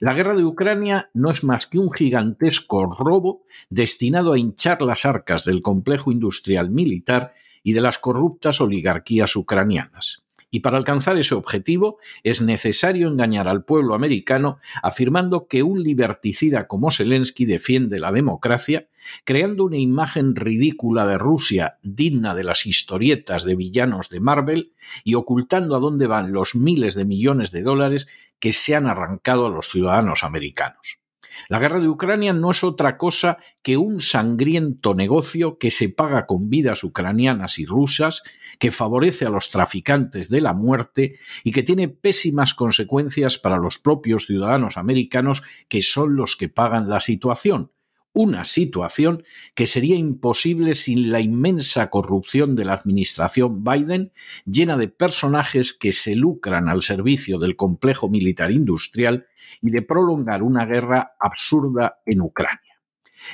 La 0.00 0.14
guerra 0.14 0.34
de 0.34 0.44
Ucrania 0.44 1.10
no 1.14 1.30
es 1.30 1.44
más 1.44 1.66
que 1.66 1.78
un 1.78 1.92
gigantesco 1.92 2.86
robo 2.86 3.44
destinado 3.70 4.32
a 4.32 4.38
hinchar 4.38 4.82
las 4.82 5.04
arcas 5.04 5.44
del 5.44 5.62
complejo 5.62 6.12
industrial 6.12 6.70
militar 6.70 7.34
y 7.62 7.72
de 7.72 7.80
las 7.80 7.98
corruptas 7.98 8.60
oligarquías 8.60 9.36
ucranianas. 9.36 10.23
Y 10.54 10.60
para 10.60 10.76
alcanzar 10.76 11.18
ese 11.18 11.34
objetivo 11.34 11.98
es 12.22 12.40
necesario 12.40 13.08
engañar 13.08 13.48
al 13.48 13.64
pueblo 13.64 13.92
americano 13.92 14.58
afirmando 14.84 15.48
que 15.48 15.64
un 15.64 15.82
liberticida 15.82 16.68
como 16.68 16.92
Zelensky 16.92 17.44
defiende 17.44 17.98
la 17.98 18.12
democracia, 18.12 18.86
creando 19.24 19.64
una 19.64 19.78
imagen 19.78 20.36
ridícula 20.36 21.08
de 21.08 21.18
Rusia 21.18 21.78
digna 21.82 22.36
de 22.36 22.44
las 22.44 22.66
historietas 22.66 23.42
de 23.42 23.56
villanos 23.56 24.10
de 24.10 24.20
Marvel 24.20 24.72
y 25.02 25.16
ocultando 25.16 25.74
a 25.74 25.80
dónde 25.80 26.06
van 26.06 26.30
los 26.30 26.54
miles 26.54 26.94
de 26.94 27.04
millones 27.04 27.50
de 27.50 27.62
dólares 27.62 28.06
que 28.38 28.52
se 28.52 28.76
han 28.76 28.86
arrancado 28.86 29.48
a 29.48 29.50
los 29.50 29.68
ciudadanos 29.68 30.22
americanos. 30.22 31.00
La 31.48 31.58
guerra 31.58 31.80
de 31.80 31.88
Ucrania 31.88 32.32
no 32.32 32.50
es 32.50 32.64
otra 32.64 32.96
cosa 32.96 33.38
que 33.62 33.76
un 33.76 34.00
sangriento 34.00 34.94
negocio 34.94 35.58
que 35.58 35.70
se 35.70 35.88
paga 35.88 36.26
con 36.26 36.48
vidas 36.50 36.84
ucranianas 36.84 37.58
y 37.58 37.66
rusas, 37.66 38.22
que 38.58 38.70
favorece 38.70 39.26
a 39.26 39.30
los 39.30 39.50
traficantes 39.50 40.28
de 40.28 40.40
la 40.40 40.54
muerte 40.54 41.18
y 41.42 41.52
que 41.52 41.62
tiene 41.62 41.88
pésimas 41.88 42.54
consecuencias 42.54 43.38
para 43.38 43.58
los 43.58 43.78
propios 43.78 44.26
ciudadanos 44.26 44.76
americanos 44.76 45.42
que 45.68 45.82
son 45.82 46.16
los 46.16 46.36
que 46.36 46.48
pagan 46.48 46.88
la 46.88 47.00
situación, 47.00 47.70
una 48.14 48.44
situación 48.44 49.24
que 49.54 49.66
sería 49.66 49.96
imposible 49.96 50.74
sin 50.74 51.10
la 51.10 51.20
inmensa 51.20 51.90
corrupción 51.90 52.54
de 52.56 52.64
la 52.64 52.72
administración 52.72 53.62
Biden, 53.64 54.12
llena 54.46 54.76
de 54.76 54.88
personajes 54.88 55.72
que 55.72 55.92
se 55.92 56.14
lucran 56.14 56.70
al 56.70 56.80
servicio 56.80 57.38
del 57.38 57.56
complejo 57.56 58.08
militar 58.08 58.52
industrial 58.52 59.26
y 59.60 59.70
de 59.70 59.82
prolongar 59.82 60.42
una 60.42 60.64
guerra 60.64 61.16
absurda 61.18 61.98
en 62.06 62.22
Ucrania. 62.22 62.80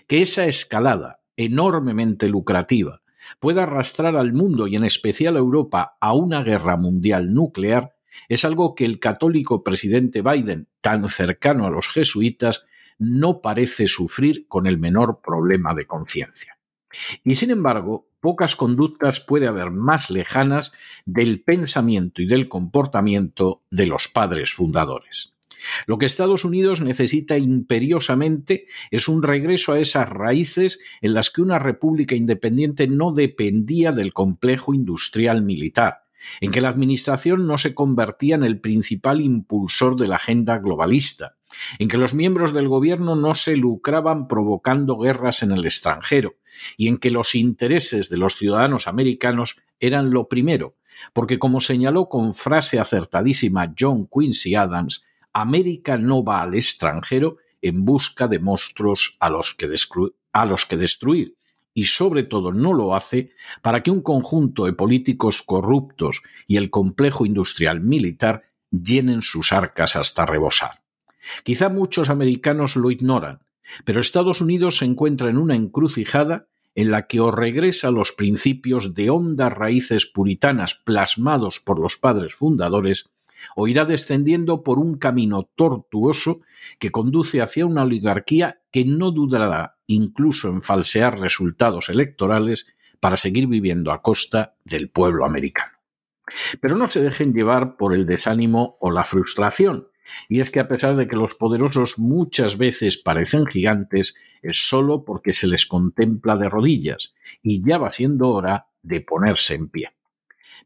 Que 0.07 0.23
esa 0.23 0.47
escalada, 0.47 1.21
enormemente 1.37 2.29
lucrativa, 2.29 3.03
pueda 3.39 3.65
arrastrar 3.65 4.17
al 4.17 4.33
mundo 4.33 4.67
y 4.67 4.77
en 4.77 4.85
especial 4.85 5.37
a 5.37 5.41
Europa 5.41 5.99
a 6.01 6.15
una 6.15 6.43
guerra 6.43 6.77
mundial 6.77 7.35
nuclear 7.35 7.95
es 8.29 8.45
algo 8.45 8.75
que 8.75 8.85
el 8.85 8.99
católico 8.99 9.63
presidente 9.63 10.23
Biden, 10.23 10.69
tan 10.81 11.07
cercano 11.09 11.67
a 11.67 11.71
los 11.71 11.89
jesuitas, 11.89 12.65
no 13.01 13.41
parece 13.41 13.89
sufrir 13.89 14.47
con 14.47 14.67
el 14.67 14.79
menor 14.79 15.21
problema 15.25 15.75
de 15.75 15.87
conciencia. 15.87 16.59
Y 17.25 17.35
sin 17.37 17.51
embargo, 17.51 18.09
pocas 18.21 18.55
conductas 18.55 19.21
puede 19.21 19.47
haber 19.47 19.71
más 19.71 20.11
lejanas 20.11 20.73
del 21.07 21.41
pensamiento 21.43 22.23
y 22.23 22.27
del 22.27 22.49
comportamiento 22.49 23.63
de 23.71 23.87
los 23.87 24.09
padres 24.09 24.53
fundadores. 24.53 25.35
Lo 25.87 25.99
que 25.99 26.07
Estados 26.07 26.45
Unidos 26.45 26.81
necesita 26.81 27.39
imperiosamente 27.39 28.67
es 28.91 29.09
un 29.09 29.23
regreso 29.23 29.73
a 29.73 29.79
esas 29.79 30.09
raíces 30.09 30.81
en 31.01 31.15
las 31.15 31.31
que 31.31 31.43
una 31.43 31.59
república 31.59 32.15
independiente 32.15 32.87
no 32.87 33.13
dependía 33.13 33.93
del 33.93 34.13
complejo 34.13 34.75
industrial 34.75 35.43
militar, 35.43 36.05
en 36.41 36.51
que 36.51 36.61
la 36.61 36.69
Administración 36.69 37.47
no 37.47 37.59
se 37.59 37.75
convertía 37.75 38.35
en 38.35 38.45
el 38.45 38.61
principal 38.61 39.21
impulsor 39.21 39.97
de 39.97 40.09
la 40.09 40.17
agenda 40.17 40.59
globalista, 40.59 41.37
en 41.79 41.89
que 41.89 41.99
los 41.99 42.15
miembros 42.15 42.53
del 42.53 42.69
gobierno 42.69 43.17
no 43.17 43.35
se 43.35 43.57
lucraban 43.57 44.29
provocando 44.29 44.99
guerras 44.99 45.43
en 45.43 45.53
el 45.53 45.65
extranjero, 45.65 46.37
y 46.77 46.89
en 46.89 46.99
que 46.99 47.11
los 47.11 47.35
intereses 47.35 48.09
de 48.09 48.19
los 48.19 48.37
ciudadanos 48.37 48.87
americanos 48.87 49.57
eran 49.79 50.11
lo 50.11 50.29
primero, 50.29 50.77
porque 51.13 51.39
como 51.39 51.61
señaló 51.61 52.09
con 52.09 52.35
frase 52.35 52.79
acertadísima 52.79 53.73
John 53.79 54.09
Quincy 54.13 54.55
Adams, 54.55 55.05
América 55.33 55.97
no 55.97 56.25
va 56.25 56.43
al 56.43 56.55
extranjero 56.55 57.37
en 57.63 57.85
busca 57.85 58.29
de 58.29 58.39
monstruos 58.39 59.17
a 59.21 59.31
los 59.31 59.55
que, 59.55 59.69
a 60.33 60.47
los 60.47 60.67
que 60.67 60.77
destruir, 60.77 61.37
y 61.73 61.85
sobre 61.85 62.25
todo 62.25 62.53
no 62.53 62.75
lo 62.75 62.95
hace 62.95 63.33
para 63.63 63.81
que 63.83 63.91
un 63.91 64.03
conjunto 64.03 64.65
de 64.65 64.73
políticos 64.73 65.43
corruptos 65.43 66.23
y 66.47 66.57
el 66.57 66.71
complejo 66.71 67.27
industrial 67.27 67.81
militar 67.81 68.43
llenen 68.71 69.23
sus 69.23 69.53
arcas 69.53 69.97
hasta 69.97 70.27
rebosar. 70.27 70.83
Quizá 71.45 71.69
muchos 71.69 72.11
americanos 72.11 72.77
lo 72.77 72.91
ignoran, 72.91 73.41
pero 73.85 74.01
Estados 74.01 74.41
Unidos 74.41 74.79
se 74.79 74.85
encuentra 74.85 75.31
en 75.31 75.39
una 75.39 75.57
encrucijada 75.57 76.49
en 76.75 76.91
la 76.91 77.07
que 77.07 77.21
o 77.21 77.31
regresa 77.31 77.91
los 77.91 78.13
principios 78.13 78.95
de 78.95 79.11
hondas 79.11 79.53
raíces 79.53 80.07
puritanas 80.07 80.75
plasmados 80.75 81.61
por 81.61 81.79
los 81.79 81.97
padres 81.97 82.35
fundadores, 82.35 83.11
o 83.57 83.69
irá 83.69 83.85
descendiendo 83.85 84.63
por 84.63 84.79
un 84.79 84.99
camino 84.99 85.49
tortuoso 85.57 86.41
que 86.79 86.91
conduce 86.91 87.41
hacia 87.41 87.67
una 87.67 87.83
oligarquía 87.83 88.61
que 88.71 88.85
no 88.85 89.11
dudará 89.11 89.79
incluso 89.87 90.49
en 90.49 90.63
falsear 90.63 91.19
resultados 91.19 91.89
electorales 91.89 92.67
para 93.01 93.17
seguir 93.17 93.47
viviendo 93.47 93.93
a 93.93 94.03
costa 94.03 94.55
del 94.65 94.91
pueblo 94.91 95.25
americano. 95.25 95.73
Pero 96.61 96.77
no 96.77 96.89
se 96.89 97.03
dejen 97.03 97.33
llevar 97.33 97.77
por 97.77 97.95
el 97.95 98.07
desánimo 98.07 98.77
o 98.79 98.91
la 98.91 99.05
frustración, 99.05 99.89
y 100.29 100.41
es 100.41 100.51
que 100.51 100.61
a 100.61 100.69
pesar 100.69 100.97
de 100.97 101.07
que 101.07 101.17
los 101.17 101.35
poderosos 101.35 101.99
muchas 101.99 102.59
veces 102.59 102.99
parecen 102.99 103.47
gigantes, 103.47 104.17
es 104.43 104.69
solo 104.69 105.05
porque 105.05 105.33
se 105.33 105.47
les 105.47 105.67
contempla 105.67 106.37
de 106.37 106.49
rodillas, 106.49 107.15
y 107.43 107.63
ya 107.67 107.79
va 107.79 107.91
siendo 107.91 108.31
hora 108.31 108.69
de 108.83 109.01
ponerse 109.01 109.55
en 109.55 109.69
pie. 109.69 109.91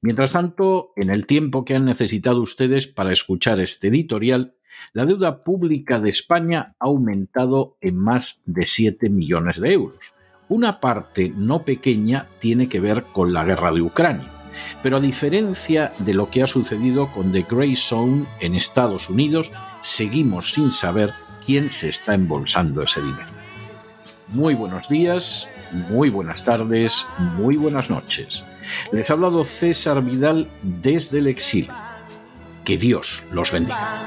Mientras 0.00 0.32
tanto, 0.32 0.92
en 0.96 1.10
el 1.10 1.26
tiempo 1.26 1.64
que 1.64 1.74
han 1.74 1.84
necesitado 1.84 2.40
ustedes 2.42 2.86
para 2.86 3.12
escuchar 3.12 3.60
este 3.60 3.88
editorial, 3.88 4.54
la 4.92 5.06
deuda 5.06 5.44
pública 5.44 6.00
de 6.00 6.10
España 6.10 6.76
ha 6.78 6.86
aumentado 6.86 7.78
en 7.80 7.96
más 7.96 8.42
de 8.44 8.66
7 8.66 9.08
millones 9.08 9.60
de 9.60 9.72
euros. 9.72 10.14
Una 10.48 10.80
parte 10.80 11.32
no 11.34 11.64
pequeña 11.64 12.28
tiene 12.38 12.68
que 12.68 12.80
ver 12.80 13.04
con 13.04 13.32
la 13.32 13.44
guerra 13.44 13.72
de 13.72 13.80
Ucrania. 13.80 14.33
Pero 14.82 14.96
a 14.96 15.00
diferencia 15.00 15.92
de 15.98 16.14
lo 16.14 16.30
que 16.30 16.42
ha 16.42 16.46
sucedido 16.46 17.10
con 17.12 17.32
The 17.32 17.46
Grey 17.48 17.76
Zone 17.76 18.26
en 18.40 18.54
Estados 18.54 19.08
Unidos, 19.08 19.50
seguimos 19.80 20.52
sin 20.52 20.72
saber 20.72 21.12
quién 21.44 21.70
se 21.70 21.88
está 21.88 22.14
embolsando 22.14 22.82
ese 22.82 23.00
dinero. 23.00 23.26
muy 24.28 24.54
buenos 24.54 24.88
días, 24.88 25.48
muy 25.90 26.10
buenas 26.10 26.44
tardes, 26.44 27.06
muy 27.36 27.56
buenas 27.56 27.90
noches. 27.90 28.44
Les 28.92 29.10
ha 29.10 29.12
hablado 29.12 29.44
César 29.44 30.02
Vidal 30.02 30.48
desde 30.62 31.18
el 31.18 31.26
exilio. 31.26 31.72
Que 32.64 32.78
Dios 32.78 33.22
los 33.30 33.52
bendiga. 33.52 34.06